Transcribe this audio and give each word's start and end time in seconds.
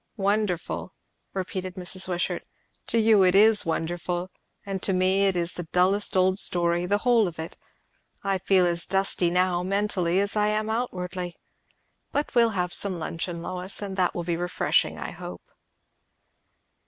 "Wonderful!" 0.17 0.95
repeated 1.31 1.75
Mrs. 1.75 2.07
Wishart. 2.07 2.41
"To 2.87 2.97
you 2.97 3.21
it 3.23 3.35
is 3.35 3.67
wonderful. 3.67 4.31
And 4.65 4.81
to 4.81 4.93
me 4.93 5.27
it 5.27 5.35
is 5.35 5.53
the 5.53 5.67
dullest 5.73 6.17
old 6.17 6.39
story, 6.39 6.87
the 6.87 6.97
whole 6.97 7.27
of 7.27 7.37
it. 7.37 7.55
I 8.23 8.39
feel 8.39 8.65
as 8.65 8.87
dusty 8.87 9.29
now, 9.29 9.61
mentally, 9.61 10.19
as 10.19 10.35
I 10.35 10.47
am 10.47 10.71
outwardly. 10.71 11.35
But 12.11 12.33
we'll 12.33 12.49
have 12.57 12.73
some 12.73 12.97
luncheon, 12.97 13.43
Lois, 13.43 13.79
and 13.79 13.95
that 13.95 14.15
will 14.15 14.23
be 14.23 14.35
refreshing, 14.35 14.97
I 14.97 15.11
hope." 15.11 15.43